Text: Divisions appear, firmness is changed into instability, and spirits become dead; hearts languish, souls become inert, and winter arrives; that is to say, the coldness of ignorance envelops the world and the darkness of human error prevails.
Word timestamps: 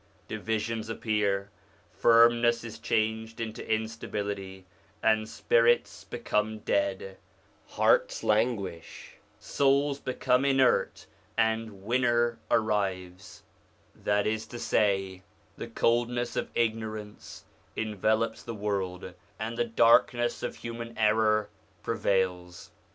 Divisions 0.27 0.89
appear, 0.89 1.51
firmness 1.91 2.63
is 2.63 2.79
changed 2.79 3.39
into 3.39 3.63
instability, 3.71 4.65
and 5.03 5.29
spirits 5.29 6.05
become 6.05 6.57
dead; 6.57 7.19
hearts 7.67 8.23
languish, 8.23 9.17
souls 9.37 9.99
become 9.99 10.43
inert, 10.43 11.05
and 11.37 11.83
winter 11.83 12.39
arrives; 12.49 13.43
that 13.93 14.25
is 14.25 14.47
to 14.47 14.57
say, 14.57 15.21
the 15.55 15.67
coldness 15.67 16.35
of 16.35 16.49
ignorance 16.55 17.45
envelops 17.75 18.41
the 18.41 18.55
world 18.55 19.13
and 19.37 19.55
the 19.55 19.65
darkness 19.65 20.41
of 20.41 20.55
human 20.55 20.97
error 20.97 21.47
prevails. 21.83 22.71